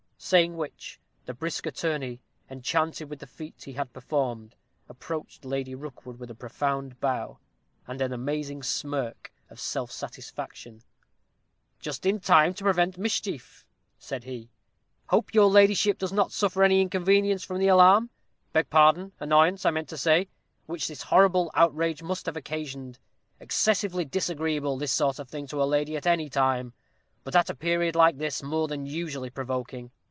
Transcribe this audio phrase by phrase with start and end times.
[0.23, 4.53] Saying which, the brisk attorney, enchanted with the feat he had performed,
[4.87, 7.39] approached Lady Rookwood with a profound bow,
[7.87, 10.83] and an amazing smirk of self satisfaction.
[11.79, 13.65] "Just in time to prevent mischief,"
[13.97, 14.51] said he;
[15.07, 18.11] "hope your ladyship does not suffer any inconvenience from the alarm
[18.53, 20.27] beg pardon, annoyance I meant to say
[20.67, 22.99] which this horrible outrage must have occasioned;
[23.39, 26.73] excessively disagreeable this sort of thing to a lady at any time,
[27.23, 29.89] but at a period like this more than usually provoking.